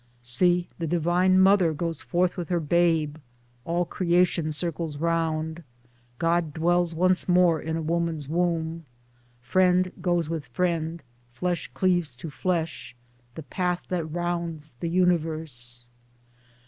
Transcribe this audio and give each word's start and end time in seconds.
See! 0.23 0.67
the 0.79 0.87
divine 0.87 1.39
mother 1.39 1.73
goes 1.73 2.01
forth 2.01 2.35
with 2.35 2.49
her 2.49 2.59
babe 2.59 3.17
(all 3.65 3.85
creation 3.85 4.51
circles 4.51 4.97
round)— 4.97 5.61
God 6.17 6.55
dwells 6.55 6.95
once 6.95 7.29
more 7.29 7.61
in 7.61 7.77
a 7.77 7.83
woman's 7.83 8.27
womb; 8.27 8.87
friend 9.41 9.91
goes 10.01 10.27
with 10.27 10.47
friend, 10.47 11.03
flesh 11.33 11.69
cleaves 11.75 12.15
to 12.15 12.31
flesh, 12.31 12.95
the 13.35 13.43
path 13.43 13.83
that 13.89 14.05
rounds 14.11 14.73
the 14.79 14.89
universe. 14.89 15.85